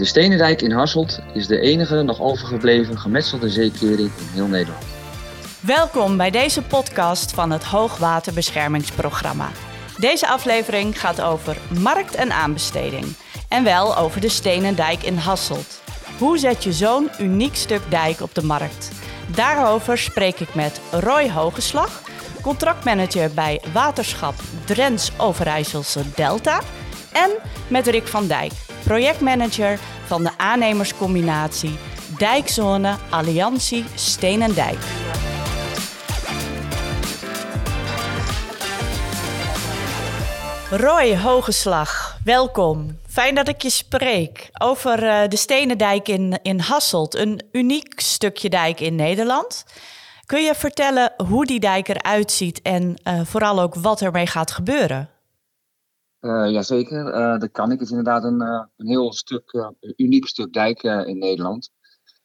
De 0.00 0.06
Stenendijk 0.06 0.62
in 0.62 0.70
Hasselt 0.70 1.20
is 1.32 1.46
de 1.46 1.60
enige 1.60 2.02
nog 2.02 2.20
overgebleven 2.20 2.98
gemetselde 2.98 3.48
zeekering 3.48 3.98
in 3.98 4.26
heel 4.32 4.46
Nederland. 4.46 4.84
Welkom 5.60 6.16
bij 6.16 6.30
deze 6.30 6.62
podcast 6.62 7.32
van 7.32 7.50
het 7.50 7.64
Hoogwaterbeschermingsprogramma. 7.64 9.48
Deze 9.98 10.28
aflevering 10.28 11.00
gaat 11.00 11.20
over 11.20 11.56
markt 11.80 12.14
en 12.14 12.32
aanbesteding. 12.32 13.04
En 13.48 13.64
wel 13.64 13.96
over 13.96 14.20
de 14.20 14.28
Stenendijk 14.28 15.02
in 15.02 15.16
Hasselt. 15.16 15.82
Hoe 16.18 16.38
zet 16.38 16.64
je 16.64 16.72
zo'n 16.72 17.10
uniek 17.18 17.54
stuk 17.54 17.82
dijk 17.90 18.20
op 18.20 18.34
de 18.34 18.44
markt? 18.44 18.90
Daarover 19.34 19.98
spreek 19.98 20.40
ik 20.40 20.54
met 20.54 20.80
Roy 20.90 21.30
Hogeslag, 21.30 22.02
contractmanager 22.42 23.30
bij 23.34 23.60
Waterschap 23.72 24.34
Drents 24.64 25.12
Overijsselse 25.16 26.02
Delta. 26.14 26.60
En 27.12 27.30
met 27.68 27.86
Rick 27.86 28.06
van 28.06 28.26
Dijk, 28.26 28.52
projectmanager 28.84 29.78
van 30.06 30.22
de 30.22 30.30
aannemerscombinatie 30.36 31.78
Dijkzone 32.18 32.96
Alliantie 33.10 33.84
Steen 33.94 34.42
en 34.42 34.52
Dijk. 34.52 34.78
Roy 40.70 41.16
Hogeslag, 41.16 42.18
welkom. 42.24 42.98
Fijn 43.08 43.34
dat 43.34 43.48
ik 43.48 43.62
je 43.62 43.70
spreek 43.70 44.50
over 44.58 45.02
uh, 45.02 45.28
de 45.28 45.36
Stenendijk 45.36 46.08
in, 46.08 46.38
in 46.42 46.58
Hasselt, 46.60 47.14
een 47.14 47.42
uniek 47.52 48.00
stukje 48.00 48.48
dijk 48.48 48.80
in 48.80 48.94
Nederland. 48.94 49.64
Kun 50.26 50.42
je 50.42 50.54
vertellen 50.54 51.12
hoe 51.28 51.46
die 51.46 51.60
dijk 51.60 51.88
eruit 51.88 52.32
ziet 52.32 52.62
en 52.62 52.96
uh, 53.04 53.20
vooral 53.24 53.60
ook 53.60 53.74
wat 53.74 54.00
ermee 54.00 54.26
gaat 54.26 54.50
gebeuren? 54.50 55.08
Uh, 56.20 56.50
jazeker, 56.50 57.14
uh, 57.14 57.38
dat 57.38 57.50
kan 57.50 57.72
ik. 57.72 57.78
Het 57.78 57.80
is 57.80 57.96
inderdaad 57.96 58.24
een, 58.24 58.42
uh, 58.42 58.64
een 58.76 58.86
heel 58.86 59.12
stuk, 59.12 59.72
uniek 59.96 60.26
stuk 60.26 60.52
dijk 60.52 60.82
in 60.82 61.18
Nederland. 61.18 61.70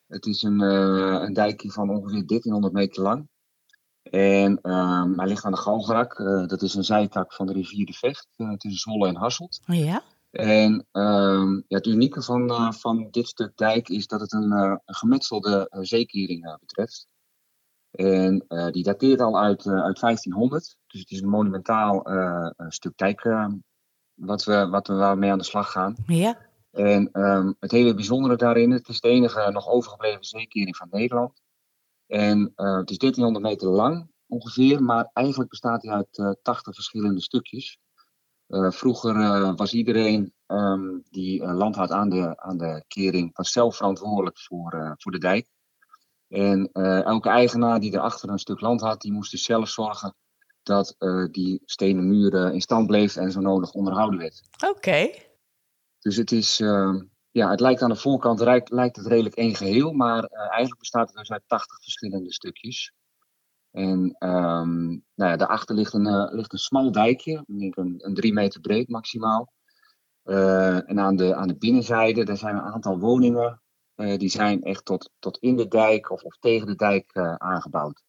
Het 0.08 0.26
is 0.26 0.44
een, 0.44 0.59
een 0.59 1.34
dijkje 1.34 1.71
van 1.71 1.90
ongeveer 1.90 2.26
1300 2.26 2.73
meter 2.73 3.04
lang. 3.04 3.27
En 4.04 4.62
ehm, 4.62 5.13
hij 5.20 5.27
ligt 5.27 5.46
aan 5.46 5.51
de 5.51 5.57
Galgerak. 5.57 6.18
dat 6.48 6.62
is 6.62 6.73
een 6.76 6.84
zijtak 6.84 7.34
van 7.34 7.46
de 7.46 7.54
rivier 7.54 7.85
de 7.85 7.93
Vecht 7.93 8.27
tussen 8.35 8.79
Zwolle 8.79 9.07
en 9.07 9.16
Hasselt. 9.16 9.60
Ja. 9.66 10.04
En 10.32 10.85
um, 10.91 11.55
ja, 11.68 11.77
het 11.77 11.85
unieke 11.85 12.21
van, 12.21 12.73
van 12.73 13.07
dit 13.12 13.27
stuk 13.27 13.57
dijk 13.57 13.90
is 13.90 14.07
dat 14.07 14.20
het 14.20 14.34
een, 14.34 14.82
gemetselde 14.85 15.68
zeekering 15.82 16.57
betreft. 16.60 17.07
En 17.91 18.46
die 18.71 18.84
dateert 18.84 19.21
al 19.21 19.40
uit, 19.40 19.68
uit 19.68 19.99
1500. 19.99 20.77
Dus 20.88 20.99
het 20.99 21.12
is 21.12 21.21
een 21.21 21.29
monumentaal 21.29 22.04
stuk 22.70 22.98
dijk 22.98 23.23
wat 24.16 24.44
we, 24.44 24.68
wat 24.68 24.88
we 24.88 24.94
waarmee 24.94 25.32
aan 25.32 25.38
de 25.38 25.44
slag 25.44 25.71
gaan. 25.71 25.96
Ja. 26.05 26.38
En 26.71 27.10
um, 27.21 27.55
het 27.60 27.71
hele 27.71 27.94
bijzondere 27.94 28.35
daarin, 28.35 28.72
het 28.72 28.88
is 28.88 28.99
de 28.99 29.10
enige 29.10 29.52
nog 29.52 29.68
overgebleven 29.68 30.24
zeekering 30.24 30.76
van 30.76 30.88
Nederland. 30.91 31.41
En 32.07 32.40
uh, 32.55 32.77
het 32.77 32.90
is 32.90 32.98
1300 32.98 33.46
meter 33.46 33.68
lang 33.68 34.12
ongeveer, 34.27 34.84
maar 34.84 35.10
eigenlijk 35.13 35.49
bestaat 35.49 35.84
hij 35.84 35.94
uit 35.94 36.18
uh, 36.18 36.32
80 36.41 36.74
verschillende 36.74 37.22
stukjes. 37.22 37.77
Uh, 38.48 38.72
vroeger 38.72 39.55
was 39.55 39.74
iedereen 39.74 40.34
um, 40.48 41.04
die 41.10 41.46
land 41.46 41.76
had 41.76 41.91
aan 41.91 42.10
de, 42.10 42.38
aan 42.38 42.57
de 42.57 42.84
kering 42.88 43.35
was 43.38 43.52
zelf 43.52 43.76
verantwoordelijk 43.76 44.40
voor, 44.40 44.96
voor 44.98 45.12
de 45.12 45.18
dijk. 45.18 45.48
En 46.27 46.72
elke 47.04 47.29
eigenaar 47.29 47.79
die 47.79 47.94
erachter 47.94 48.29
een 48.29 48.40
stuk 48.40 48.62
land 48.62 48.82
had, 48.82 49.02
die 49.02 49.12
moest 49.12 49.32
dus 49.32 49.44
zelf 49.44 49.70
zorgen 49.70 50.16
dat 50.66 50.96
uh, 50.99 51.26
die 51.32 51.62
stenen 51.66 52.08
muren 52.08 52.54
in 52.54 52.62
stand 52.62 52.88
bleef 52.88 53.16
en 53.16 53.32
zo 53.32 53.40
nodig 53.40 53.71
onderhouden 53.71 54.20
werd. 54.20 54.41
Oké. 54.70 55.10
Dus 55.99 56.16
het 56.16 56.32
is, 56.32 56.60
uh, 56.60 57.02
ja, 57.32 57.49
het 57.49 57.60
lijkt 57.60 57.82
aan 57.82 57.90
de 57.90 57.96
voorkant 57.96 58.40
lijkt, 58.40 58.70
lijkt 58.70 58.96
het 58.96 59.05
redelijk 59.05 59.35
één 59.35 59.55
geheel, 59.55 59.91
maar 59.91 60.24
uh, 60.24 60.40
eigenlijk 60.40 60.80
bestaat 60.80 61.07
het 61.07 61.18
dus 61.18 61.32
uit 61.32 61.44
80 61.48 61.84
verschillende 61.84 62.34
stukjes. 62.34 62.94
En 63.72 64.16
um, 64.19 65.03
nou 65.16 65.31
ja, 65.31 65.35
daarachter 65.35 65.75
ligt 65.75 65.94
een, 65.94 66.35
ligt 66.35 66.53
een 66.53 66.59
smal 66.59 66.91
dijkje, 66.91 67.44
denk 67.47 67.75
een, 67.75 67.95
een 67.97 68.13
drie 68.13 68.34
meter 68.34 68.62
breed 68.62 68.89
maximaal. 68.89 69.51
en 70.23 71.00
aan 71.00 71.16
de, 71.16 71.35
aan 71.35 71.47
de 71.47 71.57
binnenzijde, 71.57 72.23
daar 72.23 72.38
zijn 72.38 72.56
een 72.56 72.73
aantal 72.73 73.00
woningen, 73.00 73.62
die 73.95 74.29
zijn 74.29 74.62
echt 74.62 74.85
tot, 74.85 75.12
tot 75.19 75.38
in 75.38 75.56
de 75.56 75.68
dijk 75.68 76.09
of, 76.09 76.23
of 76.23 76.38
tegen 76.39 76.68
de 76.68 76.75
dijk 76.75 77.18
aangebouwd. 77.38 78.03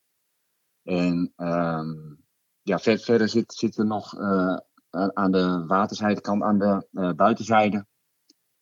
En 0.82 1.32
um, 1.36 2.25
ja, 2.66 2.78
ver, 2.78 2.98
verder 2.98 3.28
zit, 3.28 3.78
er 3.78 3.86
nog 3.86 4.18
uh, 4.18 4.56
aan 4.90 5.30
de 5.30 5.64
waterzijde, 5.66 6.22
aan 6.22 6.58
de 6.58 6.86
uh, 6.92 7.10
buitenzijde, 7.10 7.86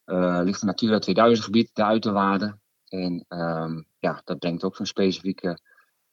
uh, 0.06 0.40
ligt 0.42 0.60
een 0.60 0.66
Natura 0.66 0.98
2000 0.98 1.44
gebied, 1.44 1.70
de 1.72 1.84
uiterwaarden. 1.84 2.62
En 2.84 3.24
um, 3.28 3.86
ja, 3.98 4.20
dat 4.24 4.38
brengt 4.38 4.64
ook 4.64 4.76
zo'n 4.76 4.86
specifieke 4.86 5.58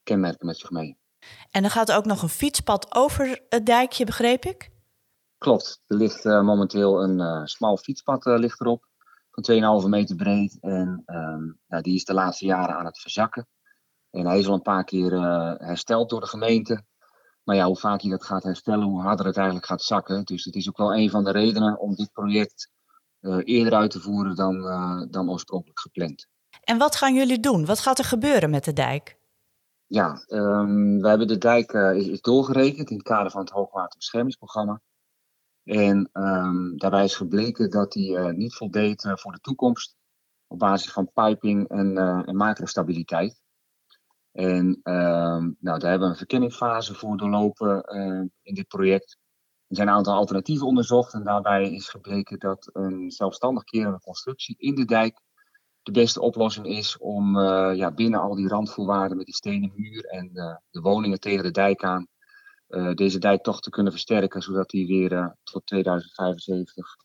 kenmerken 0.04 0.46
met 0.46 0.58
zich 0.58 0.72
mee. 0.72 0.98
En 1.50 1.64
er 1.64 1.70
gaat 1.70 1.92
ook 1.92 2.06
nog 2.06 2.22
een 2.22 2.30
fietspad 2.30 2.96
over 2.96 3.46
het 3.50 3.66
dijkje, 3.66 4.06
begreep 4.06 4.44
ik? 4.44 4.72
Klopt, 5.38 5.82
er 5.88 5.98
ligt 5.98 6.24
momenteel 6.24 7.04
een 7.04 7.48
smal 7.48 7.78
fietspad 7.78 8.26
ligt 8.26 8.62
erop, 8.62 8.88
van 9.32 9.82
2,5 9.84 9.90
meter 9.90 10.16
breed. 10.16 10.58
En 10.60 11.04
um, 11.06 11.60
ja, 11.68 11.82
die 11.82 11.96
is 11.96 12.06
de 12.06 12.14
laatste 12.14 12.46
jaren 12.46 12.76
aan 12.76 12.86
het 12.86 13.00
verzakken. 13.00 13.48
En 14.10 14.26
hij 14.26 14.40
is 14.40 14.48
al 14.48 14.54
een 14.54 14.62
paar 14.62 14.84
keer 14.84 15.12
hersteld 15.58 16.10
door 16.10 16.22
de 16.22 16.28
gemeente. 16.28 16.84
Maar 17.44 17.56
ja, 17.56 17.66
hoe 17.66 17.78
vaak 17.78 18.00
je 18.00 18.10
dat 18.10 18.26
gaat 18.26 18.44
herstellen, 18.44 18.88
hoe 18.88 19.02
harder 19.02 19.26
het 19.26 19.38
eigenlijk 19.38 19.66
gaat 19.66 19.84
zakken. 19.84 20.24
Dus 20.26 20.46
het 20.46 20.56
is 20.56 20.70
ook 20.70 20.78
wel 20.78 20.96
een 20.96 21.10
van 21.10 21.24
de 21.24 21.32
redenen 21.32 21.80
om 21.80 21.96
dit 21.96 22.12
project 22.12 22.70
uh, 23.22 23.38
eerder 23.44 23.74
uit 23.74 23.92
te 23.92 24.00
voeren 24.00 24.36
dan, 24.36 24.56
uh, 24.56 25.02
dan 25.10 25.30
oorspronkelijk 25.30 25.80
gepland. 25.80 26.28
En 26.64 26.78
wat 26.78 26.96
gaan 26.96 27.14
jullie 27.14 27.40
doen? 27.40 27.66
Wat 27.66 27.80
gaat 27.80 28.00
er 28.00 28.06
gebeuren 28.06 28.50
met 28.50 28.64
de 28.64 28.74
dijk? 28.74 29.20
Ja, 29.86 30.26
um, 30.28 31.02
we 31.02 31.08
hebben 31.08 31.28
de 31.28 31.38
dijk 31.38 31.74
uh, 31.74 31.96
is, 31.96 32.08
is, 32.08 32.22
doorgerekend 32.22 32.90
in 32.90 32.98
het 32.98 33.06
kader 33.06 33.32
van 33.32 33.42
het 33.42 33.50
hoogwaterbeschermingsprogramma. 33.50 34.82
En 35.64 36.10
um, 36.14 36.78
daarbij 36.78 37.04
is 37.04 37.16
gebleken 37.16 37.70
dat 37.70 37.92
die 37.92 38.18
niet 38.18 38.56
voldeed 38.56 39.10
voor 39.16 39.32
de 39.32 39.40
toekomst 39.40 39.96
op 40.48 40.60
basis 40.60 40.92
van 40.92 41.12
piping 41.14 41.70
en, 41.70 41.98
en 42.26 42.36
macrostabiliteit. 42.36 43.41
En 44.32 44.80
ehm, 44.84 45.52
nou, 45.60 45.80
daar 45.80 45.90
hebben 45.90 46.00
we 46.00 46.14
een 46.14 46.16
verkenningsfase 46.16 46.94
voor 46.94 47.18
doorlopen 47.18 47.96
uh, 47.96 48.30
in 48.42 48.54
dit 48.54 48.68
project. 48.68 49.18
Er 49.68 49.76
zijn 49.76 49.88
een 49.88 49.94
aantal 49.94 50.16
alternatieven 50.16 50.68
onderzocht 50.68 51.14
en 51.14 51.24
daarbij 51.24 51.72
is 51.72 51.90
gebleken 51.90 52.40
dat 52.40 52.70
een 52.74 53.12
zelfstandig 53.12 53.64
kerende 53.64 54.00
constructie 54.00 54.56
in 54.58 54.76
de 54.76 54.86
dijk 54.86 55.20
de 55.84 55.92
beste 55.92 56.22
oplossing 56.22 56.68
is 56.68 56.98
om 56.98 57.38
uh, 57.38 57.72
ja, 57.76 57.92
binnen 57.92 58.20
al 58.20 58.36
die 58.36 58.48
randvoorwaarden 58.48 59.18
met 59.18 59.26
die 59.26 59.36
stenen 59.36 59.72
muur 59.76 60.06
en 60.06 60.30
uh, 60.34 60.56
de 60.70 60.82
woningen 60.82 61.20
tegen 61.20 61.44
de 61.44 61.52
dijk 61.52 61.84
aan 61.84 62.08
deze 62.96 63.20
dijk 63.20 63.44
toch 63.44 63.62
te 63.62 63.70
kunnen 63.70 63.92
versterken, 63.92 64.42
zodat 64.42 64.70
die 64.70 64.88
weer 64.88 65.36
tot 65.44 65.66
2075 65.66 66.96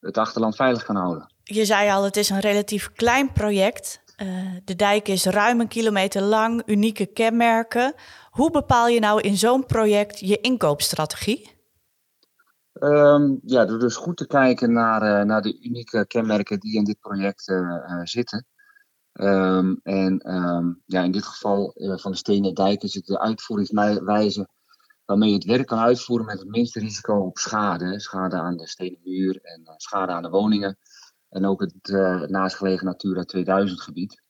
het 0.00 0.18
achterland 0.18 0.56
veilig 0.56 0.84
kan 0.84 0.96
houden. 0.96 1.34
Je 1.42 1.64
zei 1.64 1.90
al, 1.90 2.04
het 2.04 2.16
is 2.16 2.30
een 2.30 2.40
relatief 2.40 2.92
klein 2.92 3.32
project. 3.32 4.02
Uh, 4.22 4.56
de 4.64 4.76
dijk 4.76 5.08
is 5.08 5.24
ruim 5.24 5.60
een 5.60 5.68
kilometer 5.68 6.22
lang, 6.22 6.62
unieke 6.66 7.06
kenmerken. 7.06 7.94
Hoe 8.30 8.50
bepaal 8.50 8.88
je 8.88 9.00
nou 9.00 9.20
in 9.20 9.36
zo'n 9.36 9.66
project 9.66 10.18
je 10.18 10.40
inkoopstrategie? 10.40 11.58
Um, 12.72 13.40
ja, 13.42 13.64
door 13.64 13.78
dus 13.78 13.96
goed 13.96 14.16
te 14.16 14.26
kijken 14.26 14.72
naar, 14.72 15.02
uh, 15.02 15.26
naar 15.26 15.42
de 15.42 15.60
unieke 15.62 16.06
kenmerken 16.06 16.60
die 16.60 16.76
in 16.76 16.84
dit 16.84 17.00
project 17.00 17.48
uh, 17.48 18.00
zitten. 18.02 18.46
Um, 19.12 19.80
en 19.82 20.34
um, 20.34 20.82
ja, 20.86 21.02
in 21.02 21.12
dit 21.12 21.24
geval 21.24 21.72
van 21.74 22.10
de 22.10 22.16
Stenen 22.16 22.54
Dijk 22.54 22.82
is 22.82 22.94
het 22.94 23.06
de 23.06 23.20
uitvoeringswijze 23.20 24.48
waarmee 25.04 25.28
je 25.28 25.34
het 25.34 25.44
werk 25.44 25.66
kan 25.66 25.78
uitvoeren 25.78 26.26
met 26.26 26.38
het 26.38 26.48
minste 26.48 26.80
risico 26.80 27.14
op 27.14 27.38
schade. 27.38 28.00
Schade 28.00 28.36
aan 28.36 28.56
de 28.56 28.68
stenen 28.68 29.00
muur 29.04 29.38
en 29.42 29.62
schade 29.76 30.12
aan 30.12 30.22
de 30.22 30.28
woningen. 30.28 30.78
En 31.30 31.46
ook 31.46 31.60
het 31.60 31.88
uh, 31.88 32.20
naastgelegen 32.20 32.86
Natura 32.86 33.24
2000 33.24 33.80
gebied. 33.80 34.22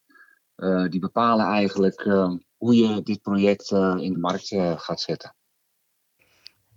Uh, 0.57 0.89
die 0.89 1.01
bepalen 1.01 1.47
eigenlijk 1.47 2.05
uh, 2.05 2.33
hoe 2.57 2.77
je 2.77 3.03
dit 3.03 3.23
project 3.23 3.71
in 3.71 4.13
de 4.13 4.19
markt 4.19 4.55
gaat 4.77 5.01
zetten. 5.01 5.35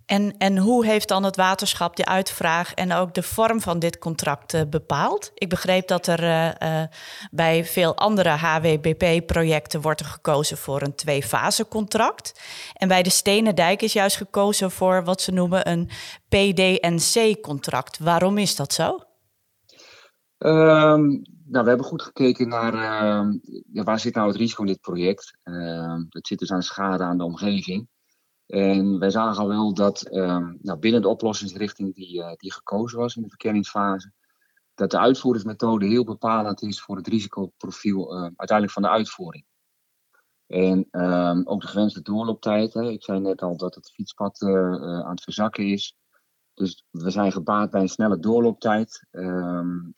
En, 0.06 0.34
en 0.38 0.58
hoe 0.58 0.86
heeft 0.86 1.08
dan 1.08 1.22
het 1.24 1.36
waterschap 1.36 1.96
de 1.96 2.04
uitvraag 2.04 2.74
en 2.74 2.92
ook 2.92 3.14
de 3.14 3.22
vorm 3.22 3.60
van 3.60 3.78
dit 3.78 3.98
contract 3.98 4.70
bepaald? 4.70 5.30
Ik 5.34 5.48
begreep 5.48 5.88
dat 5.88 6.06
er 6.06 6.56
bij 7.30 7.64
veel 7.64 7.96
andere 7.96 8.28
HWBP-projecten 8.28 9.80
wordt 9.80 10.00
er 10.00 10.06
gekozen 10.06 10.56
voor 10.56 10.82
een 10.82 10.94
twee-fase 10.94 11.68
contract. 11.68 12.40
En 12.74 12.88
bij 12.88 13.02
de 13.02 13.10
Stenen 13.10 13.54
Dijk 13.54 13.82
is 13.82 13.92
juist 13.92 14.16
gekozen 14.16 14.70
voor 14.70 15.04
wat 15.04 15.20
ze 15.20 15.32
noemen 15.32 15.70
een 15.70 15.90
PDNC-contract. 16.28 17.98
Waarom 17.98 18.38
is 18.38 18.56
dat 18.56 18.72
zo? 18.72 18.98
Um, 20.38 21.22
nou, 21.44 21.64
we 21.64 21.68
hebben 21.68 21.86
goed 21.86 22.02
gekeken 22.02 22.48
naar 22.48 22.74
ja, 23.72 23.82
waar 23.82 24.00
zit 24.00 24.14
nou 24.14 24.28
het 24.28 24.36
risico 24.36 24.60
in 24.62 24.68
dit 24.68 24.80
project. 24.80 25.38
Uh, 25.44 26.00
dat 26.08 26.26
zit 26.26 26.38
dus 26.38 26.52
aan 26.52 26.62
schade 26.62 27.04
aan 27.04 27.18
de 27.18 27.24
omgeving. 27.24 27.88
En 28.46 28.98
wij 28.98 29.10
zagen 29.10 29.42
al 29.42 29.48
wel 29.48 29.74
dat 29.74 30.08
nou, 30.10 30.78
binnen 30.78 31.02
de 31.02 31.08
oplossingsrichting 31.08 31.94
die, 31.94 32.18
uh, 32.18 32.32
die 32.36 32.52
gekozen 32.52 32.98
was 32.98 33.16
in 33.16 33.22
de 33.22 33.28
verkenningsfase, 33.28 34.12
dat 34.74 34.90
de 34.90 34.98
uitvoeringsmethode 34.98 35.86
heel 35.86 36.04
bepalend 36.04 36.62
is 36.62 36.80
voor 36.80 36.96
het 36.96 37.06
risicoprofiel 37.06 38.14
uiteindelijk 38.14 38.70
van 38.70 38.82
de 38.82 38.88
uitvoering. 38.88 39.44
En 40.46 40.88
ook 41.46 41.60
de 41.60 41.66
gewenste 41.66 42.02
doorlooptijd. 42.02 42.74
Hè. 42.74 42.90
Ik 42.90 43.02
zei 43.02 43.20
net 43.20 43.42
al 43.42 43.56
dat 43.56 43.74
het 43.74 43.90
fietspad 43.90 44.40
uh, 44.40 44.50
uh, 44.50 45.00
aan 45.00 45.10
het 45.10 45.22
verzakken 45.22 45.66
is. 45.66 45.96
Dus 46.54 46.84
we 46.90 47.10
zijn 47.10 47.32
gebaat 47.32 47.70
bij 47.70 47.80
een 47.80 47.88
snelle 47.88 48.18
doorlooptijd. 48.18 49.06
Um, 49.10 49.94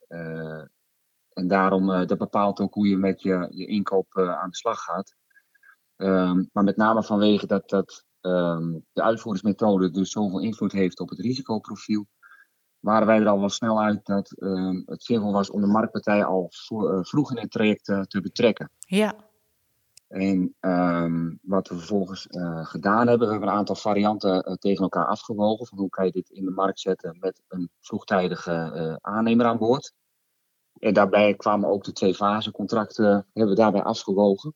en 1.33 1.49
daarom, 1.49 2.07
dat 2.07 2.19
bepaalt 2.19 2.61
ook 2.61 2.75
hoe 2.75 2.89
je 2.89 2.97
met 2.97 3.23
je, 3.23 3.49
je 3.51 3.67
inkoop 3.67 4.19
aan 4.19 4.51
de 4.51 4.57
slag 4.57 4.83
gaat. 4.83 5.15
Um, 5.97 6.49
maar 6.53 6.65
met 6.65 6.77
name 6.77 7.03
vanwege 7.03 7.47
dat, 7.47 7.69
dat 7.69 8.05
de 8.93 9.03
uitvoeringsmethode 9.03 9.91
dus 9.91 10.11
zoveel 10.11 10.41
invloed 10.41 10.73
heeft 10.73 11.01
op 11.01 11.09
het 11.09 11.19
risicoprofiel 11.19 12.07
waren 12.87 13.07
wij 13.07 13.21
er 13.21 13.29
al 13.29 13.39
wel 13.39 13.49
snel 13.49 13.83
uit 13.83 14.05
dat 14.05 14.33
uh, 14.37 14.83
het 14.85 15.03
zinvol 15.03 15.33
was 15.33 15.51
om 15.51 15.61
de 15.61 15.67
marktpartij 15.67 16.25
al 16.25 16.51
uh, 16.73 16.99
vroeg 17.03 17.31
in 17.31 17.39
het 17.39 17.51
traject 17.51 17.89
uh, 17.89 18.01
te 18.01 18.21
betrekken. 18.21 18.71
Ja. 18.79 19.15
En 20.09 20.55
um, 20.61 21.39
wat 21.43 21.69
we 21.69 21.77
vervolgens 21.77 22.27
uh, 22.31 22.67
gedaan 22.67 23.07
hebben, 23.07 23.27
we 23.27 23.33
hebben 23.33 23.51
een 23.51 23.59
aantal 23.59 23.75
varianten 23.75 24.59
tegen 24.61 24.83
elkaar 24.83 25.07
afgewogen. 25.07 25.67
Van 25.67 25.79
hoe 25.79 25.89
kan 25.89 26.05
je 26.05 26.13
dit 26.13 26.31
in 26.31 26.45
de 26.45 26.51
markt 26.51 26.81
zetten 26.81 27.17
met 27.21 27.43
een 27.49 27.71
vroegtijdige 27.81 28.99
aannemer 29.01 29.47
aan 29.47 29.59
boord. 29.59 29.93
En 30.79 30.95
daarbij 30.95 31.35
kwamen 31.35 31.69
ook 31.69 31.85
de 31.85 31.93
twee 31.93 32.15
fasecontracten, 32.15 33.13
hebben 33.33 33.55
we 33.55 33.61
daarbij 33.61 33.83
afgewogen. 33.83 34.55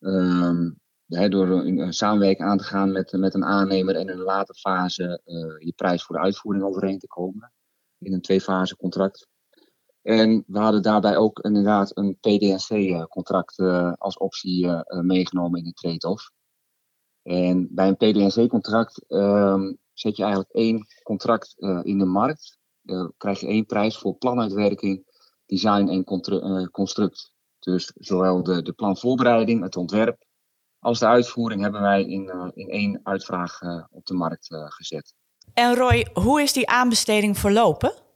Um, 0.00 0.78
door 1.08 1.48
een, 1.48 1.92
samenwerking 1.92 2.48
aan 2.48 2.58
te 2.58 2.64
gaan 2.64 2.92
met, 2.92 3.12
met 3.12 3.34
een 3.34 3.44
aannemer 3.44 3.94
en 3.94 4.00
in 4.00 4.08
een 4.08 4.18
later 4.18 4.54
fase 4.54 5.20
je 5.58 5.72
prijs 5.76 6.02
voor 6.02 6.16
de 6.16 6.22
uitvoering 6.22 6.64
overeen 6.64 6.98
te 6.98 7.06
komen. 7.06 7.52
In 7.98 8.12
een 8.12 8.20
twee-fase 8.20 8.76
contract. 8.76 9.28
En 10.08 10.44
we 10.46 10.58
hadden 10.58 10.82
daarbij 10.82 11.16
ook 11.16 11.38
inderdaad 11.38 11.96
een 11.96 12.18
PDNC-contract 12.20 13.58
uh, 13.58 13.78
eh, 13.78 13.92
als 13.92 14.18
optie 14.18 14.66
uh, 14.66 14.80
meegenomen 14.86 15.58
in 15.58 15.64
de 15.64 15.72
trade-off. 15.72 16.30
En 17.22 17.68
bij 17.70 17.88
een 17.88 17.96
PDNC-contract 17.96 19.04
ehm, 19.08 19.72
zet 19.92 20.16
je 20.16 20.22
eigenlijk 20.22 20.52
één 20.52 20.86
contract 21.02 21.54
in 21.82 21.98
de 21.98 22.04
markt. 22.04 22.58
krijg 23.16 23.40
je 23.40 23.46
één 23.46 23.66
prijs 23.66 23.98
voor 23.98 24.14
planuitwerking, 24.14 25.04
design 25.46 25.88
en 25.88 26.04
construct. 26.70 27.32
Dus 27.58 27.92
zowel 27.94 28.42
de, 28.42 28.62
de 28.62 28.72
planvoorbereiding, 28.72 29.62
het 29.62 29.76
ontwerp, 29.76 30.24
als 30.78 30.98
de 30.98 31.06
uitvoering 31.06 31.62
hebben 31.62 31.80
wij 31.80 32.04
in, 32.04 32.52
in 32.54 32.68
één 32.68 33.00
uitvraag 33.02 33.60
op 33.90 34.06
de 34.06 34.14
markt 34.14 34.46
gezet. 34.50 35.14
En 35.54 35.74
Roy, 35.74 36.06
hoe 36.12 36.42
is 36.42 36.52
die 36.52 36.68
aanbesteding 36.68 37.38
verlopen? 37.38 38.06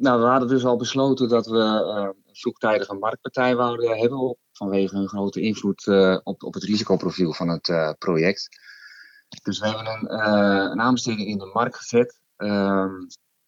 Nou, 0.00 0.20
we 0.20 0.26
hadden 0.26 0.48
dus 0.48 0.64
al 0.64 0.76
besloten 0.76 1.28
dat 1.28 1.46
we 1.46 2.14
vroegtijdig 2.32 2.88
een 2.88 2.98
marktpartij 2.98 3.56
wouden 3.56 3.98
hebben 3.98 4.36
vanwege 4.52 4.96
hun 4.96 5.08
grote 5.08 5.40
invloed 5.40 5.86
op, 6.22 6.42
op 6.42 6.54
het 6.54 6.62
risicoprofiel 6.62 7.32
van 7.32 7.48
het 7.48 7.96
project. 7.98 8.48
Dus 9.42 9.58
we 9.58 9.66
hebben 9.66 9.86
een, 9.86 10.14
een 10.70 10.80
aanbesteding 10.80 11.28
in 11.28 11.38
de 11.38 11.50
markt 11.52 11.76
gezet, 11.76 12.20
ehm, 12.36 12.92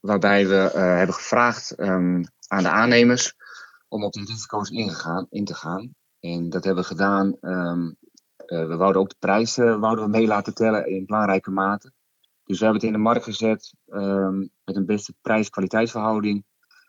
waarbij 0.01 0.49
we 0.49 0.55
hebben 0.79 1.15
gevraagd 1.15 1.79
um, 1.79 2.25
aan 2.49 2.63
de 2.63 2.71
aannemers 2.71 3.35
om 3.89 4.05
op 4.05 4.13
die 4.13 4.25
risico's 4.25 4.71
in 5.31 5.45
te 5.45 5.55
gaan. 5.55 5.95
En 6.21 6.51
dat 6.51 6.65
hebben 6.65 6.83
we 6.83 6.89
gedaan 6.89 7.37
uh, 8.47 8.67
we 8.67 8.77
wouden 8.77 9.01
ook 9.01 9.09
de 9.09 9.17
prijzen 9.19 9.81
wouden 9.81 10.05
we 10.05 10.11
mee 10.11 10.27
laten 10.27 10.55
tellen 10.55 10.87
in 10.87 11.07
belangrijke 11.07 11.51
mate. 11.51 11.93
Dus 12.47 12.59
we 12.59 12.65
hebben 12.65 12.83
het 12.83 12.91
in 12.91 12.97
de 12.97 13.05
markt 13.05 13.25
gezet 13.25 13.75
um, 13.87 14.51
met 14.65 14.77
een 14.77 14.87
beste 14.87 15.15
prijs-kwaliteitsverhouding. 15.21 16.45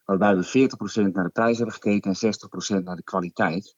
Waarbij 0.05 0.37
we 0.37 0.69
40% 1.09 1.11
naar 1.11 1.23
de 1.23 1.29
prijs 1.29 1.57
hebben 1.57 1.75
gekeken 1.75 2.11
en 2.11 2.33
60% 2.79 2.83
naar 2.83 2.95
de 2.95 3.03
kwaliteit. 3.03 3.75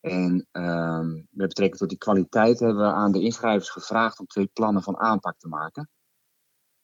En 0.00 0.46
um, 0.52 1.12
met 1.30 1.48
betrekking 1.48 1.78
tot 1.78 1.88
die 1.88 1.98
kwaliteit 1.98 2.58
hebben 2.58 2.82
we 2.82 2.92
aan 2.92 3.12
de 3.12 3.22
inschrijvers 3.22 3.70
gevraagd 3.70 4.20
om 4.20 4.26
twee 4.26 4.50
plannen 4.52 4.82
van 4.82 4.98
aanpak 4.98 5.38
te 5.38 5.48
maken. 5.48 5.88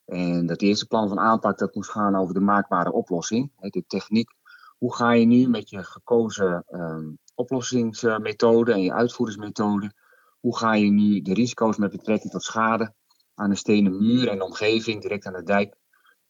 En 0.05 0.45
dat 0.45 0.61
eerste 0.61 0.87
plan 0.87 1.07
van 1.07 1.19
aanpak 1.19 1.57
dat 1.57 1.75
moest 1.75 1.89
gaan 1.89 2.15
over 2.15 2.33
de 2.33 2.39
maakbare 2.39 2.91
oplossing. 2.91 3.51
De 3.57 3.83
techniek. 3.87 4.29
Hoe 4.77 4.95
ga 4.95 5.11
je 5.11 5.25
nu 5.25 5.47
met 5.47 5.69
je 5.69 5.83
gekozen 5.83 6.65
um, 6.69 7.17
oplossingsmethode 7.35 8.73
en 8.73 8.81
je 8.81 8.93
uitvoeringsmethode. 8.93 9.93
Hoe 10.39 10.57
ga 10.57 10.73
je 10.73 10.89
nu 10.89 11.21
de 11.21 11.33
risico's 11.33 11.77
met 11.77 11.91
betrekking 11.91 12.31
tot 12.31 12.43
schade 12.43 12.93
aan 13.37 13.49
een 13.49 13.57
stenen 13.57 13.97
muur 13.97 14.27
en 14.27 14.41
omgeving, 14.41 15.01
direct 15.01 15.25
aan 15.25 15.33
de 15.33 15.43
dijk, 15.43 15.75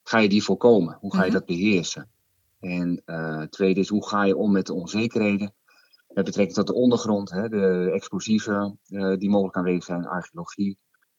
ga 0.04 0.18
je 0.18 0.30
die 0.30 0.44
voorkomen? 0.44 0.98
Hoe 1.00 1.14
ga 1.14 1.20
je 1.20 1.30
mhm. 1.30 1.38
dat 1.38 1.46
beheersen? 1.46 2.10
En 2.60 3.02
uh, 3.06 3.42
tweede 3.42 3.80
is, 3.80 3.90
hoe 3.90 4.08
ga 4.08 4.24
je 4.24 4.38
om 4.38 4.52
met 4.52 4.66
de 4.66 4.74
onzekerheden 4.74 5.54
met 6.08 6.26
betrekking 6.26 6.58
tot 6.58 6.68
de 6.68 6.74
ondergrond, 6.74 7.30
hè, 7.30 7.50
de 7.50 7.92
explosieven 7.94 8.80
uh, 8.88 9.18
die 9.18 9.30
mogelijk 9.30 9.58
aanwezig 9.58 9.84
zijn, 9.84 10.08
archeologie, 10.08 10.78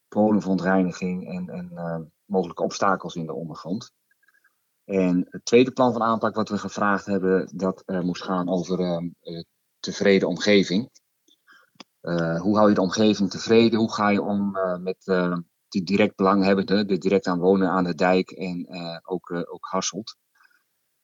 bodemverontreiniging 0.08 1.28
en, 1.28 1.48
en 1.48 1.70
uh, 1.72 2.00
mogelijke 2.24 2.62
obstakels 2.62 3.14
in 3.14 3.26
de 3.26 3.34
ondergrond. 3.34 3.92
En 4.84 5.26
het 5.30 5.44
tweede 5.44 5.70
plan 5.70 5.92
van 5.92 6.02
aanpak 6.02 6.34
wat 6.34 6.48
we 6.48 6.58
gevraagd 6.58 7.06
hebben, 7.06 7.50
dat 7.54 7.82
moest 7.86 8.22
gaan 8.22 8.48
over 8.48 9.02
tevreden 9.80 10.28
omgeving. 10.28 10.90
Hoe 12.38 12.56
hou 12.56 12.68
je 12.68 12.74
de 12.74 12.80
omgeving 12.80 13.30
tevreden? 13.30 13.78
Hoe 13.78 13.92
ga 13.92 14.08
je 14.08 14.22
om 14.22 14.56
met 14.80 15.04
die 15.68 15.82
direct 15.82 16.16
belanghebbenden, 16.16 16.86
de 16.86 16.98
direct 16.98 17.26
aan 17.26 17.38
wonen 17.38 17.70
aan 17.70 17.84
de 17.84 17.94
dijk 17.94 18.30
en 18.30 18.68
ook, 19.02 19.30
ook 19.30 19.66
Hasselt? 19.70 20.16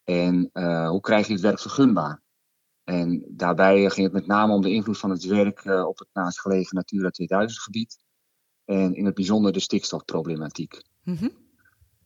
En 0.05 0.51
hoe 0.89 1.01
krijg 1.01 1.27
je 1.27 1.33
het 1.33 1.43
werk 1.43 1.61
vergunbaar? 1.61 2.23
En 2.85 3.25
daarbij 3.29 3.91
ging 3.91 4.07
het 4.07 4.13
met 4.13 4.27
name 4.27 4.53
om 4.53 4.63
de 4.63 4.73
invloed 4.73 4.99
van 4.99 5.11
het 5.11 5.25
werk 5.25 5.65
op 5.65 5.99
het 5.99 6.09
naastgelegen 6.13 6.77
Natura 6.77 7.11
2000 7.11 7.63
gebied. 7.63 7.99
En 8.65 8.95
in 8.95 9.05
het 9.05 9.15
bijzonder 9.15 9.53
de 9.53 9.61
stikstofproblematiek. 9.61 10.83
Mm 11.03 11.17
-hmm. 11.17 11.33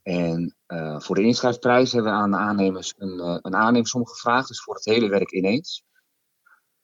En 0.02 0.56
voor 0.99 1.14
de 1.14 1.22
inschrijfprijs 1.22 1.93
hebben 1.93 2.12
we 2.12 2.19
aan 2.19 2.31
de 2.31 2.37
aannemers 2.37 2.94
een, 2.96 3.38
een 3.43 3.54
aannemersom 3.54 4.06
gevraagd, 4.06 4.49
dus 4.49 4.62
voor 4.62 4.75
het 4.75 4.84
hele 4.84 5.08
werk 5.08 5.32
ineens. 5.32 5.87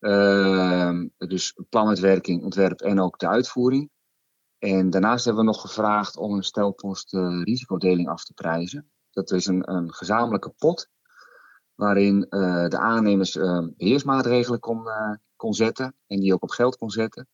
Uh, 0.05 1.01
dus 1.19 1.61
planuitwerking, 1.69 2.43
ontwerp 2.43 2.81
en 2.81 3.01
ook 3.01 3.19
de 3.19 3.29
uitvoering. 3.29 3.91
En 4.65 4.91
daarnaast 4.91 5.25
hebben 5.25 5.45
we 5.45 5.51
nog 5.51 5.61
gevraagd 5.61 6.17
om 6.17 6.35
een 6.35 6.43
stelpost 6.43 7.13
uh, 7.13 7.43
risicodeling 7.43 8.09
af 8.09 8.25
te 8.25 8.33
prijzen. 8.33 8.91
Dat 9.11 9.31
is 9.31 9.47
een, 9.47 9.73
een 9.73 9.93
gezamenlijke 9.93 10.51
pot 10.59 10.89
waarin 11.75 12.27
uh, 12.31 12.69
de 12.69 12.79
aannemers 12.79 13.37
uh, 13.37 13.67
beheersmaatregelen 13.77 14.61
kon, 14.61 14.87
kon 15.37 15.55
zetten 15.55 15.95
en 16.07 16.21
die 16.21 16.35
ook 16.35 16.43
op 16.43 16.51
geld 16.51 16.77
kon 16.77 16.91
zetten. 16.91 17.29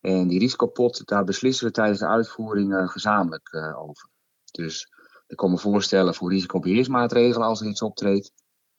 En 0.00 0.28
die 0.28 0.38
risicopot, 0.38 1.06
daar 1.06 1.24
beslissen 1.24 1.66
we 1.66 1.72
tijdens 1.72 1.98
de 1.98 2.06
uitvoering 2.06 2.90
gezamenlijk 2.90 3.74
over. 3.76 4.08
Dus 4.50 4.92
er 5.26 5.36
komen 5.36 5.58
voorstellen 5.58 6.14
voor 6.14 6.30
risicobeheersmaatregelen 6.30 7.46
als 7.46 7.60
er 7.60 7.66
iets 7.66 7.82
optreedt. 7.82 8.32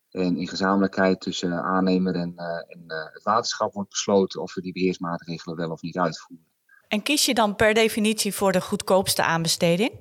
En 0.10 0.38
in 0.38 0.48
gezamenlijkheid 0.48 1.21
tussen 1.21 1.63
aannemer 1.63 2.15
en, 2.15 2.36
en 2.67 2.83
het 3.13 3.24
waterschap 3.24 3.74
wordt 3.74 3.89
besloten 3.89 4.41
of 4.41 4.53
we 4.53 4.62
die 4.62 4.74
beheersmaatregelen 4.74 5.57
wel 5.57 5.71
of 5.71 5.81
niet 5.81 5.98
uitvoeren. 5.98 6.50
En 6.91 7.01
kies 7.03 7.25
je 7.25 7.33
dan 7.33 7.55
per 7.55 7.74
definitie 7.74 8.33
voor 8.33 8.51
de 8.51 8.62
goedkoopste 8.62 9.24
aanbesteding? 9.24 9.91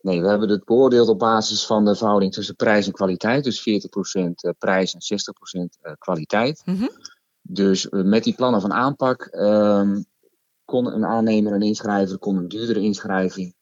Nee, 0.00 0.20
we 0.20 0.28
hebben 0.28 0.48
het 0.48 0.64
beoordeeld 0.64 1.08
op 1.08 1.18
basis 1.18 1.66
van 1.66 1.84
de 1.84 1.96
verhouding 1.96 2.32
tussen 2.32 2.56
prijs 2.56 2.86
en 2.86 2.92
kwaliteit. 2.92 3.44
Dus 3.44 3.60
40% 3.60 3.62
eh, 4.34 4.50
prijs 4.58 4.94
en 4.94 5.20
60% 5.90 5.96
kwaliteit. 5.98 6.62
Mm 6.64 6.76
-hmm. 6.76 6.90
Dus 7.42 7.86
met 7.90 8.24
die 8.24 8.34
plannen 8.34 8.60
van 8.60 8.72
aanpak 8.72 9.28
um, 9.32 10.04
kon 10.64 10.86
een 10.86 11.04
aannemer 11.04 11.52
en 11.52 11.62
inschrijver 11.62 12.18
kon 12.18 12.36
een 12.36 12.48
duurdere 12.48 12.80
inschrijving 12.80 13.54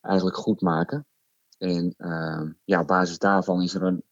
eigenlijk 0.00 0.36
goed 0.36 0.60
maken. 0.60 1.06
En 1.58 1.94
uh, 1.98 2.50
ja, 2.64 2.80
op 2.80 2.86
basis 2.86 3.18
daarvan 3.18 3.62
is 3.62 3.74
er 3.74 3.82
een 3.82 4.04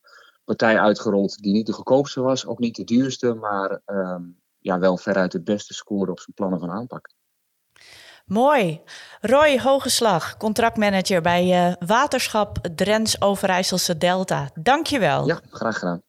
partij 0.44 0.78
uitgerold 0.78 1.38
die 1.38 1.52
niet 1.52 1.66
de 1.66 1.72
goedkoopste 1.72 2.20
was, 2.20 2.46
ook 2.46 2.58
niet 2.58 2.76
de 2.76 2.84
duurste, 2.84 3.34
maar 3.34 3.80
um, 3.86 4.40
ja, 4.58 4.78
wel 4.78 4.96
veruit 4.96 5.32
het 5.32 5.44
beste 5.44 5.74
score 5.74 6.10
op 6.10 6.20
zijn 6.20 6.34
plannen 6.34 6.58
van 6.58 6.70
aanpak. 6.70 7.08
Mooi. 8.26 8.80
Roy 9.20 9.60
Hogeslag, 9.60 10.36
contractmanager 10.36 11.20
bij 11.20 11.68
uh, 11.68 11.72
Waterschap 11.86 12.58
Drents 12.74 13.20
Overijsselse 13.20 13.98
Delta. 13.98 14.48
Dankjewel. 14.54 15.26
Ja, 15.26 15.40
graag 15.50 15.78
gedaan. 15.78 16.02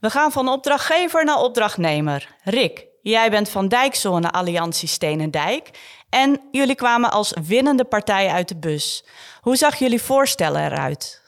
We 0.00 0.10
gaan 0.10 0.32
van 0.32 0.48
opdrachtgever 0.48 1.24
naar 1.24 1.38
opdrachtnemer. 1.38 2.34
Rick, 2.44 2.86
jij 3.02 3.30
bent 3.30 3.48
van 3.48 3.68
Dijkzone 3.68 4.30
Alliantie 4.30 4.88
Stenendijk 4.88 5.70
en 6.08 6.40
jullie 6.50 6.74
kwamen 6.74 7.10
als 7.10 7.36
winnende 7.46 7.84
partij 7.84 8.28
uit 8.28 8.48
de 8.48 8.58
bus. 8.58 9.04
Hoe 9.40 9.56
zag 9.56 9.76
jullie 9.76 10.02
voorstellen 10.02 10.64
eruit? 10.64 11.22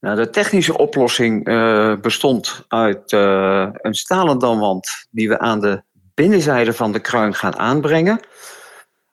Nou, 0.00 0.16
de 0.16 0.30
technische 0.30 0.78
oplossing 0.78 1.48
uh, 1.48 1.96
bestond 1.96 2.64
uit 2.68 3.12
uh, 3.12 3.68
een 3.72 3.94
stalen 3.94 4.38
damwand 4.38 5.06
die 5.10 5.28
we 5.28 5.38
aan 5.38 5.60
de 5.60 5.82
binnenzijde 6.14 6.72
van 6.72 6.92
de 6.92 7.00
kruin 7.00 7.34
gaan 7.34 7.58
aanbrengen. 7.58 8.20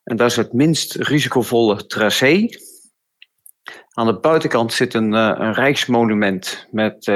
En 0.04 0.18
dat 0.18 0.30
is 0.30 0.36
het 0.36 0.54
minst 0.54 0.96
risicovolle 0.96 1.86
tracé. 1.86 2.50
Aan 3.94 4.06
de 4.06 4.20
buitenkant 4.20 4.74
zit 4.74 4.94
een, 4.94 5.12
een 5.14 5.54
rijksmonument 5.54 6.68
met 6.72 7.12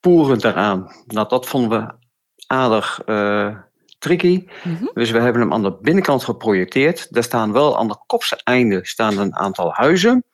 poeren 0.00 0.44
eraan. 0.44 0.92
Nou, 1.06 1.28
dat 1.28 1.46
vonden 1.46 1.80
we 1.80 1.94
aardig 2.46 3.00
tricky. 4.00 4.44
Mhm. 4.64 4.84
Dus 4.94 5.10
we 5.10 5.20
hebben 5.20 5.42
hem 5.42 5.52
aan 5.52 5.62
de 5.62 5.78
binnenkant 5.80 6.24
geprojecteerd. 6.24 7.12
Daar 7.12 7.22
staan 7.22 7.52
wel 7.52 7.78
aan 7.78 7.88
de 7.88 7.96
kopse 8.06 8.40
einde 8.44 8.80
staan 8.82 9.18
een 9.18 9.36
aantal 9.36 9.72
huizen. 9.72 10.24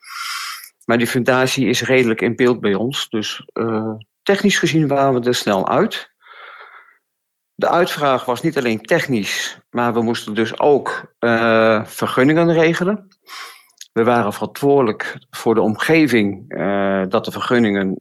Maar 0.85 0.97
die 0.97 1.07
fundatie 1.07 1.67
is 1.67 1.81
redelijk 1.81 2.21
in 2.21 2.35
beeld 2.35 2.59
bij 2.59 2.73
ons. 2.73 3.09
Dus 3.09 3.49
uh, 3.53 3.93
technisch 4.23 4.59
gezien 4.59 4.87
waren 4.87 5.21
we 5.21 5.27
er 5.27 5.35
snel 5.35 5.69
uit. 5.69 6.15
De 7.59 7.69
uitvraag 7.69 8.25
was 8.25 8.41
niet 8.41 8.57
alleen 8.57 8.81
technisch, 8.81 9.59
maar 9.69 9.93
we 9.93 10.01
moesten 10.01 10.33
dus 10.33 10.59
ook 10.59 11.13
uh, 11.19 11.85
vergunningen 11.85 12.53
regelen. 12.53 13.07
We 13.93 14.03
waren 14.03 14.33
verantwoordelijk 14.33 15.19
voor 15.29 15.55
de 15.55 15.61
omgeving 15.61 16.43
uh, 16.47 17.03
dat 17.09 17.25
de 17.25 17.31
vergunningen 17.31 17.97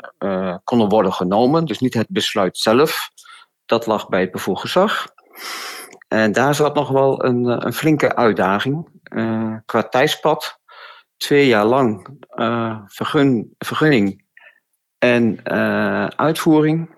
konden 0.65 0.89
worden 0.89 1.13
genomen. 1.13 1.65
Dus 1.65 1.79
niet 1.79 1.95
het 1.95 2.07
besluit 2.09 2.59
zelf. 2.59 3.11
Dat 3.67 3.87
lag 3.87 4.09
bij 4.09 4.21
het 4.21 4.31
bevoegd 4.31 4.61
gezag. 4.61 5.07
En 6.09 6.33
daar 6.33 6.55
zat 6.55 6.75
nog 6.75 6.89
wel 6.89 7.25
een, 7.25 7.67
een 7.67 7.73
flinke 7.73 8.17
uitdaging. 8.17 8.89
qua 9.65 9.83
tijdspad 9.83 10.61
twee 11.17 11.47
jaar 11.47 11.65
lang 11.65 12.09
vergun, 12.87 13.55
vergunning 13.59 14.25
en 14.99 15.45
uitvoering 16.17 16.96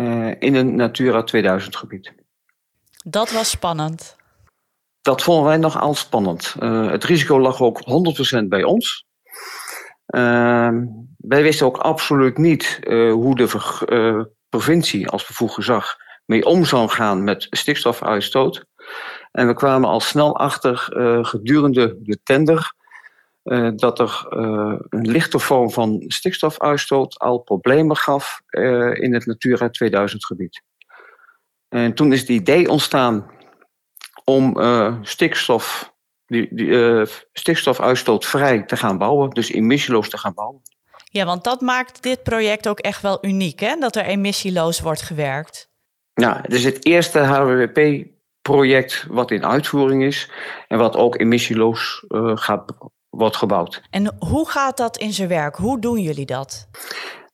uh, 0.00 0.34
in 0.38 0.54
een 0.54 0.76
Natura 0.76 1.22
2000 1.22 1.76
gebied. 1.76 2.12
Dat 3.04 3.30
was 3.30 3.50
spannend. 3.50 4.16
Dat 5.02 5.22
vonden 5.22 5.44
wij 5.44 5.56
nogal 5.56 5.94
spannend. 5.94 6.54
het 6.58 7.04
risico 7.04 7.40
lag 7.40 7.60
ook 7.60 7.80
100% 8.42 8.44
bij 8.48 8.64
ons. 8.64 9.06
Ehm, 10.06 10.86
wij 11.16 11.42
wisten 11.42 11.66
ook 11.66 11.76
absoluut 11.76 12.38
niet 12.38 12.80
hoe 12.88 13.36
de 13.36 14.30
provincie 14.48 15.08
als 15.08 15.26
bevoegd 15.26 15.54
gezag 15.54 15.96
mee 16.24 16.44
om 16.44 16.64
zou 16.64 16.88
gaan 16.88 17.24
met 17.24 17.46
stikstofuitstoot. 17.50 18.64
En 19.32 19.46
we 19.46 19.54
kwamen 19.54 19.88
al 19.88 20.00
snel 20.00 20.36
achter 20.36 20.76
gedurende 21.22 21.98
de 22.02 22.18
tender 22.22 22.72
uh, 23.48 23.70
dat 23.74 23.98
er 23.98 24.26
uh, 24.30 24.78
een 24.88 25.08
lichte 25.10 25.38
vorm 25.38 25.70
van 25.70 26.04
stikstofuitstoot 26.06 27.18
al 27.18 27.38
problemen 27.38 27.96
gaf 27.96 28.40
uh, 28.50 28.94
in 28.94 29.14
het 29.14 29.26
Natura 29.26 29.70
2000 29.70 30.24
gebied. 30.24 30.62
En 31.68 31.94
toen 31.94 32.12
is 32.12 32.20
het 32.20 32.28
idee 32.28 32.70
ontstaan 32.70 33.30
om 34.24 34.56
stikstof, 35.02 35.94
die, 36.26 36.48
die, 36.50 37.06
stikstofuitstoot 37.32 38.26
vrij 38.26 38.62
te 38.62 38.76
gaan 38.76 38.98
bouwen, 38.98 39.30
dus 39.30 39.50
emissieloos 39.50 40.08
te 40.08 40.18
gaan 40.18 40.34
bouwen. 40.34 40.60
Ja, 41.04 41.24
want 41.24 41.44
dat 41.44 41.60
maakt 41.60 42.02
dit 42.02 42.22
project 42.22 42.68
ook 42.68 42.78
echt 42.78 43.02
wel 43.02 43.18
uniek, 43.20 43.60
hè? 43.60 43.76
dat 43.76 43.96
er 43.96 44.04
emissieloos 44.04 44.80
wordt 44.80 45.02
gewerkt. 45.02 45.70
Ja, 46.14 46.38
het 46.42 46.52
is 46.52 46.64
het 46.64 46.86
eerste 46.86 47.18
HWP-project 47.18 49.06
wat 49.08 49.30
in 49.30 49.46
uitvoering 49.46 50.02
is 50.02 50.30
en 50.68 50.78
wat 50.78 50.96
ook 50.96 51.20
emissieloos 51.20 52.04
gaat 52.34 52.64
wordt 53.18 53.36
gebouwd. 53.36 53.82
En 53.90 54.16
hoe 54.18 54.48
gaat 54.48 54.76
dat 54.76 54.96
in 54.96 55.12
zijn 55.12 55.28
werk? 55.28 55.56
Hoe 55.56 55.80
doen 55.80 56.00
jullie 56.00 56.26
dat? 56.26 56.68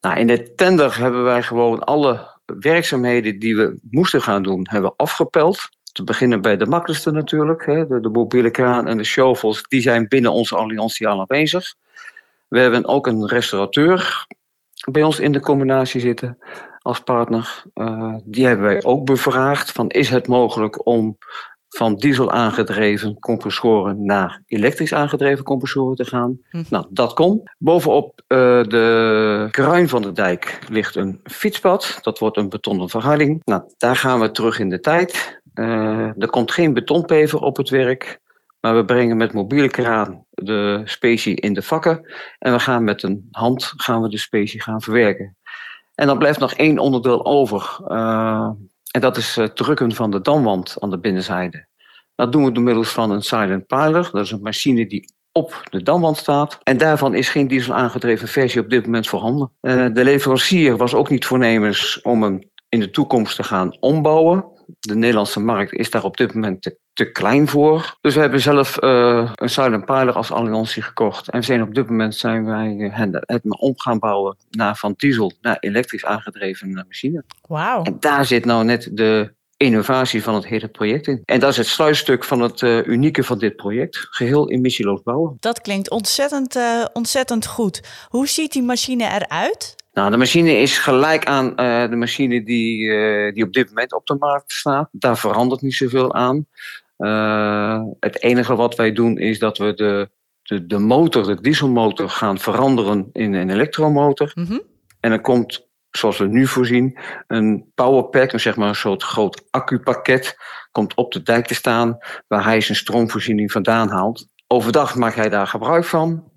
Nou, 0.01 0.19
in 0.19 0.27
de 0.27 0.55
tender 0.55 0.99
hebben 0.99 1.25
wij 1.25 1.43
gewoon 1.43 1.85
alle 1.85 2.33
werkzaamheden 2.45 3.39
die 3.39 3.57
we 3.57 3.79
moesten 3.91 4.23
gaan 4.23 4.43
doen, 4.43 4.67
hebben 4.71 4.93
afgepeld. 4.97 5.69
Te 5.93 6.05
beginnen 6.05 6.41
bij 6.41 6.57
de 6.57 6.67
makkelijkste 6.67 7.11
natuurlijk. 7.11 7.67
Hè, 7.67 7.87
de, 7.87 8.01
de 8.01 8.09
mobiele 8.09 8.51
kraan 8.51 8.89
en 8.89 8.97
de 8.97 9.05
shovels, 9.05 9.63
die 9.63 9.81
zijn 9.81 10.09
binnen 10.09 10.33
onze 10.33 10.57
alliantie 10.57 11.09
al 11.09 11.21
aanwezig. 11.21 11.75
We 12.49 12.59
hebben 12.59 12.87
ook 12.87 13.07
een 13.07 13.27
restaurateur 13.27 14.27
bij 14.91 15.03
ons 15.03 15.21
in 15.21 15.33
de 15.33 15.41
combinatie 15.41 16.01
zitten 16.01 16.39
als 16.79 17.01
partner. 17.01 17.63
Uh, 17.75 18.15
die 18.25 18.47
hebben 18.47 18.67
wij 18.67 18.83
ook 18.83 19.05
bevraagd 19.05 19.73
van 19.73 19.89
is 19.89 20.09
het 20.09 20.27
mogelijk 20.27 20.87
om 20.87 21.19
van 21.75 21.95
diesel 21.95 22.31
aangedreven 22.33 23.19
compressoren 23.19 24.05
naar 24.05 24.43
elektrisch 24.47 24.95
aangedreven 24.95 25.45
compressoren 25.45 25.97
te 25.97 26.05
gaan. 26.05 26.39
Hm. 26.51 26.63
Nou, 26.69 26.87
dat 26.91 27.13
kon. 27.13 27.43
Bovenop 27.59 28.23
uh, 28.29 28.39
de 28.63 29.49
kruin 29.51 29.89
van 29.89 30.03
de 30.03 30.13
dijk 30.13 30.59
ligt 30.69 30.97
een 30.97 31.21
fietspad. 31.25 31.99
Dat 32.03 32.19
wordt 32.19 32.37
een 32.37 32.49
betonnen 32.49 32.89
verharding. 32.89 33.43
Nou, 33.45 33.63
daar 33.77 33.97
gaan 33.97 34.21
we 34.21 34.31
terug 34.31 34.59
in 34.59 34.69
de 34.69 34.81
tijd. 34.81 35.41
Uh, 35.55 36.23
er 36.23 36.31
komt 36.31 36.53
geen 36.53 36.73
betonpever 36.73 37.41
op 37.41 37.57
het 37.57 37.69
werk. 37.69 38.21
Maar 38.61 38.77
we 38.77 38.85
brengen 38.85 39.17
met 39.17 39.33
mobiele 39.33 39.69
kraan 39.69 40.25
de 40.31 40.81
specie 40.85 41.35
in 41.35 41.53
de 41.53 41.63
vakken. 41.63 42.15
En 42.39 42.53
we 42.53 42.59
gaan 42.59 42.85
met 42.85 43.03
een 43.03 43.29
hand 43.31 43.73
gaan 43.77 44.03
we 44.03 44.09
de 44.09 44.19
specie 44.19 44.63
gaan 44.63 44.81
verwerken. 44.81 45.37
En 45.95 46.07
dan 46.07 46.19
blijft 46.19 46.39
nog 46.39 46.53
één 46.53 46.79
onderdeel 46.79 47.25
over. 47.25 47.79
Uh, 47.89 48.51
en 48.95 49.01
dat 49.01 49.17
is 49.17 49.37
het 49.37 49.57
drukken 49.57 49.95
van 49.95 50.11
de 50.11 50.21
damwand 50.21 50.77
aan 50.79 50.91
de 50.91 50.99
binnenzijde. 50.99 51.67
Dat 52.15 52.33
doen 52.33 52.45
we 52.45 52.53
door 52.53 52.63
middel 52.63 52.85
van 52.85 53.11
een 53.11 53.23
silent 53.23 53.67
piler. 53.67 54.09
Dat 54.13 54.25
is 54.25 54.31
een 54.31 54.43
machine 54.43 54.87
die 54.87 55.15
op 55.33 55.63
de 55.71 55.83
damwand 55.83 56.17
staat. 56.17 56.59
En 56.63 56.77
daarvan 56.77 57.15
is 57.15 57.29
geen 57.29 57.49
diesel 57.49 57.75
aangedreven 57.75 58.29
versie 58.29 58.61
op 58.61 58.71
dit 58.71 58.85
moment 58.85 59.09
voorhanden. 59.09 59.53
Uh, 59.61 59.87
de 59.93 60.05
leverancier 60.05 60.77
was 60.77 60.95
ook 60.95 61.11
niet 61.11 61.27
voornemens 61.27 62.01
om 62.03 62.23
hem 62.23 62.51
in 62.69 62.81
de 62.81 62.91
toekomst 62.91 63.37
te 63.37 63.43
gaan 63.43 63.77
ombouwen. 63.81 64.45
De 64.79 64.95
Nederlandse 64.95 65.41
markt 65.41 65.73
is 65.73 65.91
daar 65.91 66.05
op 66.05 66.17
dit 66.17 66.35
moment 66.35 66.63
te, 66.63 66.79
te 66.95 67.11
klein 67.13 67.49
voor. 67.49 67.97
Dus 68.01 68.15
we 68.15 68.21
hebben 68.21 68.41
zelf 68.41 68.83
uh, 68.83 69.31
een 69.35 69.51
silent 69.51 69.85
piler 69.85 70.13
als 70.13 70.33
alliantie 70.33 70.83
gekocht. 70.83 71.29
En 71.29 71.43
zijn 71.45 71.63
op 71.63 71.75
dit 71.75 71.89
moment 71.89 72.15
zijn 72.15 72.45
wij 72.45 72.75
uh, 72.75 73.17
het 73.21 73.43
om 73.45 73.73
gaan 73.77 73.99
bouwen 73.99 74.37
naar 74.51 74.77
van 74.77 74.95
diesel 74.97 75.33
naar 75.41 75.57
elektrisch 75.61 76.05
aangedreven 76.05 76.73
machine. 76.73 77.25
Wauw. 77.49 77.83
En 77.83 77.97
daar 78.01 78.25
zit 78.25 78.45
nou 78.45 78.65
net 78.65 78.89
de 78.93 79.33
innovatie 79.57 80.23
van 80.23 80.35
het 80.35 80.47
hele 80.47 80.69
project 80.69 81.07
in. 81.07 81.23
En 81.25 81.41
dat 81.41 81.51
is 81.51 81.57
het 81.57 81.67
sluitstuk 81.67 82.25
van 82.25 82.41
het 82.41 82.61
uh, 82.61 82.87
unieke 82.87 83.25
van 83.25 83.39
dit 83.39 83.57
project. 83.57 83.97
Geheel 84.11 84.51
emissieloos 84.51 85.03
bouwen. 85.03 85.37
Dat 85.41 85.61
klinkt 85.61 85.91
ontzettend, 85.91 86.57
uh, 86.57 86.85
ontzettend 86.93 87.47
goed. 87.47 88.07
Hoe 88.09 88.29
ziet 88.29 88.53
die 88.53 88.63
machine 88.63 89.05
eruit? 89.05 89.75
Nou, 89.93 90.11
de 90.11 90.17
machine 90.17 90.53
is 90.53 90.79
gelijk 90.79 91.25
aan 91.25 91.47
uh, 91.47 91.91
de 91.91 91.97
machine 91.97 92.45
die, 92.45 92.93
die 93.33 93.45
op 93.45 93.53
dit 93.53 93.69
moment 93.69 93.93
op 93.93 94.07
de 94.07 94.17
markt 94.19 94.53
staat. 94.53 94.89
Daar 94.93 95.19
verandert 95.19 95.63
niet 95.63 95.75
zoveel 95.75 96.15
aan. 96.15 96.47
Het 97.99 98.23
enige 98.23 98.55
wat 98.57 98.75
wij 98.75 98.93
doen 98.93 99.19
is 99.19 99.39
dat 99.39 99.59
we 99.59 99.75
de, 99.75 100.11
de, 100.43 100.67
de 100.67 100.79
motor, 100.79 101.27
de 101.27 101.41
dieselmotor, 101.41 102.09
gaan 102.09 102.39
veranderen 102.39 103.09
in 103.13 103.35
een 103.35 103.51
elektromotor. 103.51 104.33
Mm 104.35 104.45
-hmm. 104.45 104.63
En 105.01 105.11
dan 105.11 105.21
komt 105.21 105.69
zoals 105.97 106.19
we 106.19 106.27
nu 106.27 106.47
voorzien, 106.47 106.99
een 107.27 107.71
powerpack, 107.75 108.33
een, 108.33 108.41
zeg 108.41 108.57
maar 108.57 108.69
een 108.69 108.75
soort 108.75 109.03
groot 109.03 109.45
accupakket, 109.51 110.37
komt 110.71 110.95
op 110.95 111.13
de 111.13 111.23
dijk 111.23 111.47
te 111.47 111.55
staan 111.55 111.99
waar 112.29 112.45
hij 112.45 112.61
zijn 112.61 112.79
stroomvoorziening 112.79 113.53
vandaan 113.53 113.89
haalt. 113.89 114.29
Overdag 114.47 114.95
maakt 114.95 115.17
hij 115.17 115.29
daar 115.29 115.47
gebruik 115.47 115.85
van. 115.85 116.33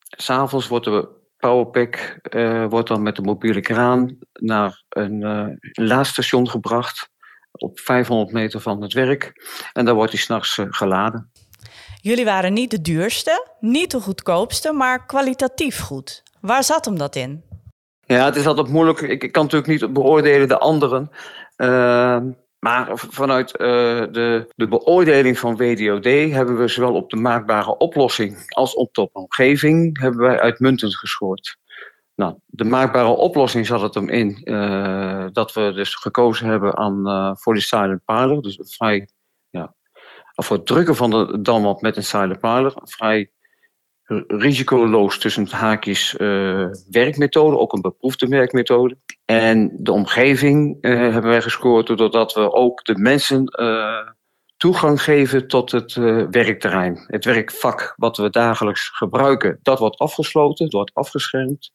S'avonds 0.00 0.68
wordt 0.68 0.84
de 0.84 1.08
powerpack 1.36 2.18
uh, 2.30 2.66
wordt 2.66 2.88
dan 2.88 3.02
met 3.02 3.16
de 3.16 3.22
mobiele 3.22 3.60
kraan 3.60 4.18
naar 4.32 4.84
een 4.88 5.20
uh, 5.20 5.46
laadstation 5.86 6.48
gebracht 6.48 7.10
op 7.56 7.80
500 7.80 8.32
meter 8.32 8.60
van 8.60 8.82
het 8.82 8.92
werk. 8.92 9.32
En 9.72 9.84
daar 9.84 9.94
wordt 9.94 10.12
hij 10.12 10.20
s'nachts 10.20 10.56
uh, 10.56 10.66
geladen. 10.70 11.30
Jullie 12.00 12.24
waren 12.24 12.52
niet 12.52 12.70
de 12.70 12.80
duurste, 12.80 13.48
niet 13.60 13.90
de 13.90 14.00
goedkoopste, 14.00 14.72
maar 14.72 15.06
kwalitatief 15.06 15.80
goed. 15.80 16.22
Waar 16.40 16.64
zat 16.64 16.84
hem 16.84 16.98
dat 16.98 17.16
in? 17.16 17.44
Ja, 18.00 18.24
het 18.24 18.36
is 18.36 18.46
altijd 18.46 18.68
moeilijk. 18.68 19.00
Ik, 19.00 19.22
ik 19.22 19.32
kan 19.32 19.42
natuurlijk 19.42 19.70
niet 19.70 19.92
beoordelen 19.92 20.48
de 20.48 20.58
anderen. 20.58 21.10
Uh, 21.56 22.18
maar 22.58 22.90
vanuit 22.94 23.52
uh, 23.52 23.66
de, 24.10 24.52
de 24.54 24.68
beoordeling 24.68 25.38
van 25.38 25.56
WDOD 25.56 26.04
hebben 26.32 26.58
we 26.58 26.68
zowel 26.68 26.94
op 26.94 27.10
de 27.10 27.16
maakbare 27.16 27.76
oplossing 27.76 28.44
als 28.48 28.74
op 28.74 28.94
de 28.94 29.08
omgeving 29.12 30.00
hebben 30.00 30.20
wij 30.20 30.40
uitmuntend 30.40 30.96
gescoord. 30.96 31.58
Nou, 32.16 32.34
de 32.46 32.64
maakbare 32.64 33.08
oplossing 33.08 33.66
zat 33.66 33.80
het 33.80 33.94
hem 33.94 34.08
in 34.08 34.40
uh, 34.44 35.26
dat 35.32 35.52
we 35.52 35.72
dus 35.72 35.94
gekozen 35.94 36.46
hebben 36.48 36.76
aan, 36.76 37.36
voor 37.38 37.54
de 37.54 37.60
silent 37.60 38.04
piler. 38.04 38.42
Dus 38.42 38.58
vrij, 38.60 39.08
ja, 39.50 39.74
voor 40.34 40.56
het 40.56 40.66
drukken 40.66 40.96
van 40.96 41.10
de 41.10 41.40
damwand 41.40 41.80
met 41.80 41.96
een 41.96 42.04
silent. 42.04 42.42
Een 42.42 42.72
vrij 42.82 43.30
risicoloos 44.26 45.18
tussen 45.18 45.48
haakjes 45.50 46.14
uh, 46.18 46.66
werkmethode, 46.90 47.58
ook 47.58 47.72
een 47.72 47.80
beproefde 47.80 48.26
werkmethode. 48.26 48.96
En 49.24 49.70
de 49.76 49.92
omgeving 49.92 50.78
hebben 50.80 51.30
wij 51.30 51.42
gescoord 51.42 51.86
doordat 51.86 52.32
we 52.32 52.52
ook 52.52 52.84
de 52.84 52.98
mensen 52.98 53.44
toegang 54.56 55.02
geven 55.02 55.48
tot 55.48 55.70
het 55.70 55.94
werkterrein. 56.30 57.04
Het 57.06 57.24
werkvak 57.24 57.94
wat 57.96 58.16
we 58.16 58.30
dagelijks 58.30 58.88
gebruiken, 58.88 59.58
dat 59.62 59.78
wordt 59.78 59.98
afgesloten, 59.98 60.64
dat 60.64 60.72
wordt 60.74 60.94
afgeschermd. 60.94 61.72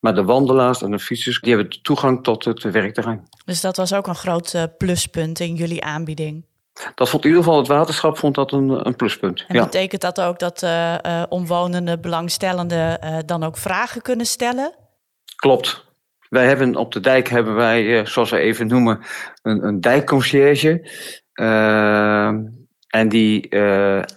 Maar 0.00 0.14
de 0.14 0.24
wandelaars 0.24 0.82
en 0.82 0.90
de 0.90 0.98
fietsers, 0.98 1.40
die 1.40 1.54
hebben 1.54 1.82
toegang 1.82 2.22
tot 2.22 2.44
het 2.44 2.62
werkterrein. 2.62 3.28
Dus 3.44 3.60
dat 3.60 3.76
was 3.76 3.92
ook 3.92 4.06
een 4.06 4.14
groot 4.14 4.68
pluspunt 4.78 5.40
in 5.40 5.54
jullie 5.54 5.84
aanbieding? 5.84 6.44
dat 6.94 7.08
vond 7.08 7.24
in 7.24 7.28
ieder 7.28 7.44
geval 7.44 7.58
het 7.58 7.68
waterschap 7.68 8.18
vond 8.18 8.34
dat 8.34 8.52
een, 8.52 8.86
een 8.86 8.96
pluspunt. 8.96 9.44
En 9.48 9.56
betekent 9.56 10.00
dat 10.00 10.20
ook 10.20 10.38
dat 10.38 10.62
uh, 10.62 10.94
uh, 11.06 11.22
omwonenden, 11.28 12.00
belangstellenden 12.00 12.98
uh, 13.04 13.16
dan 13.26 13.42
ook 13.42 13.56
vragen 13.56 14.02
kunnen 14.02 14.26
stellen? 14.26 14.74
Klopt. 15.36 15.88
Wij 16.28 16.46
hebben 16.46 16.76
op 16.76 16.92
de 16.92 17.00
dijk 17.00 17.28
hebben 17.28 17.54
wij, 17.54 18.06
zoals 18.06 18.30
we 18.30 18.38
even 18.38 18.66
noemen, 18.66 19.00
een, 19.42 19.64
een 19.64 19.80
dijkconcierge. 19.80 20.90
en 22.88 23.08
die 23.08 23.56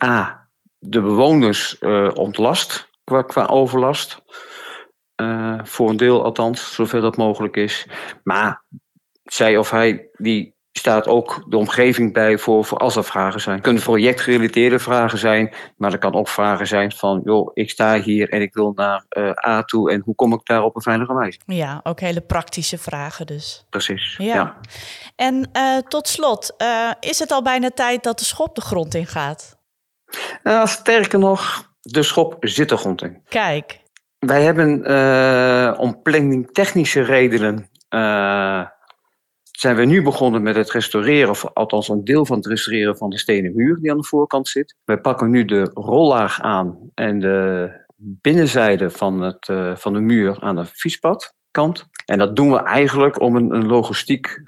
A, 0.03 0.47
de 0.79 1.01
bewoners 1.01 1.79
ontlast 2.13 2.89
qua, 3.03 3.21
qua 3.21 3.45
overlast. 3.45 4.21
Voor 5.63 5.89
een 5.89 5.98
deel 5.98 6.24
althans, 6.24 6.74
zover 6.74 7.01
dat 7.01 7.17
mogelijk 7.17 7.55
is. 7.55 7.88
Maar 8.24 8.63
zij 9.24 9.58
of 9.58 9.70
hij 9.70 10.10
die 10.13 10.53
staat 10.77 11.08
ook 11.08 11.46
de 11.50 11.58
omgeving 11.58 12.13
bij 12.13 12.38
voor, 12.38 12.65
voor 12.65 12.77
als 12.77 12.96
er 12.96 13.03
vragen 13.03 13.41
zijn. 13.41 13.55
Het 13.55 13.63
kunnen 13.63 13.84
projectgerelateerde 13.84 14.79
vragen 14.79 15.17
zijn, 15.17 15.53
maar 15.77 15.91
er 15.91 15.98
kan 15.98 16.13
ook 16.13 16.27
vragen 16.27 16.67
zijn 16.67 16.91
van, 16.91 17.22
joh, 17.24 17.51
ik 17.53 17.70
sta 17.70 18.00
hier 18.00 18.29
en 18.29 18.41
ik 18.41 18.53
wil 18.53 18.72
naar 18.75 19.05
uh, 19.10 19.32
A 19.48 19.63
toe 19.63 19.91
en 19.91 20.01
hoe 20.05 20.15
kom 20.15 20.34
ik 20.34 20.46
daar 20.46 20.63
op 20.63 20.75
een 20.75 20.82
veilige 20.82 21.13
wijze? 21.13 21.39
Ja, 21.46 21.79
ook 21.84 22.00
hele 22.00 22.22
praktische 22.22 22.77
vragen 22.77 23.25
dus. 23.25 23.65
Precies, 23.70 24.15
ja. 24.17 24.58
En 25.15 25.50
uh, 25.53 25.77
tot 25.77 26.08
slot, 26.08 26.53
uh, 26.58 26.91
is 27.00 27.20
het 27.20 27.32
al 27.32 27.41
bijna 27.41 27.70
tijd 27.70 28.03
dat 28.03 28.20
de 28.20 28.25
schop 28.25 28.55
de 28.55 28.62
grond 28.62 28.93
in 28.93 29.08
gaat? 29.08 29.58
sterker 30.63 31.20
nog, 31.20 31.72
de 31.82 32.03
schop 32.03 32.36
zit 32.39 32.70
de 32.70 32.77
grond 32.77 33.01
in. 33.01 33.22
Kijk. 33.27 33.82
Wij 34.25 34.43
hebben 34.43 35.77
om 35.79 36.01
planningtechnische 36.01 37.01
redenen 37.01 37.69
zijn 39.63 39.75
we 39.75 39.85
nu 39.85 40.01
begonnen 40.01 40.41
met 40.41 40.55
het 40.55 40.71
restaureren, 40.71 41.29
of 41.29 41.53
althans 41.53 41.89
een 41.89 42.03
deel 42.03 42.25
van 42.25 42.37
het 42.37 42.45
restaureren 42.45 42.97
van 42.97 43.09
de 43.09 43.17
stenen 43.17 43.55
muur 43.55 43.77
die 43.79 43.91
aan 43.91 43.97
de 43.97 44.03
voorkant 44.03 44.47
zit. 44.47 44.75
Wij 44.85 44.97
pakken 44.97 45.29
nu 45.29 45.45
de 45.45 45.69
rollaag 45.73 46.41
aan 46.41 46.77
en 46.93 47.19
de 47.19 47.69
binnenzijde 47.95 48.89
van, 48.89 49.21
het, 49.21 49.47
uh, 49.47 49.75
van 49.75 49.93
de 49.93 49.99
muur 49.99 50.37
aan 50.39 50.55
de 50.55 50.65
fietspadkant. 50.65 51.87
En 52.05 52.17
dat 52.17 52.35
doen 52.35 52.51
we 52.51 52.57
eigenlijk 52.57 53.21
om 53.21 53.35
een, 53.35 53.55
een 53.55 53.65
logistiek 53.65 54.43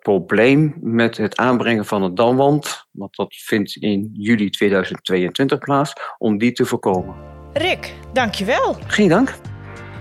probleem 0.00 0.74
met 0.80 1.16
het 1.16 1.36
aanbrengen 1.36 1.84
van 1.84 2.02
een 2.02 2.14
damwand, 2.14 2.86
want 2.90 3.16
dat 3.16 3.34
vindt 3.34 3.76
in 3.76 4.10
juli 4.12 4.50
2022 4.50 5.58
plaats, 5.58 5.92
om 6.18 6.38
die 6.38 6.52
te 6.52 6.64
voorkomen. 6.64 7.33
Rick, 7.54 7.94
dankjewel. 8.12 8.76
Geen 8.86 9.08
dank. 9.08 9.34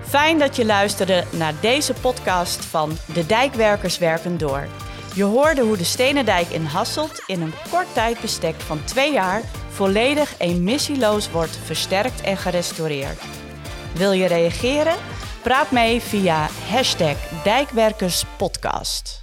Fijn 0.01 0.39
dat 0.39 0.55
je 0.55 0.65
luisterde 0.65 1.23
naar 1.31 1.53
deze 1.61 1.93
podcast 1.93 2.65
van 2.65 2.97
De 3.13 3.25
Dijkwerkers 3.25 3.97
Werken 3.97 4.37
Door. 4.37 4.67
Je 5.15 5.23
hoorde 5.23 5.61
hoe 5.61 5.77
de 5.77 5.83
Stenendijk 5.83 6.47
in 6.47 6.65
Hasselt 6.65 7.23
in 7.25 7.41
een 7.41 7.53
kort 7.69 7.93
tijdbestek 7.93 8.55
van 8.55 8.83
twee 8.83 9.13
jaar 9.13 9.41
volledig 9.69 10.35
emissieloos 10.37 11.31
wordt 11.31 11.57
versterkt 11.65 12.21
en 12.21 12.37
gerestaureerd. 12.37 13.21
Wil 13.95 14.11
je 14.11 14.27
reageren? 14.27 14.95
Praat 15.41 15.71
mee 15.71 16.01
via 16.01 16.47
hashtag 16.69 17.15
Dijkwerkerspodcast. 17.43 19.22